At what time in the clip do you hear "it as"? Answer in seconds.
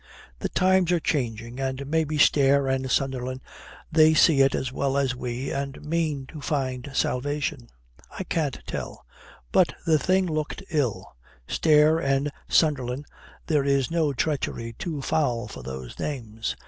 4.41-4.71